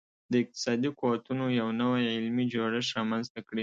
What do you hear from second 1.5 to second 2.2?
یو نوی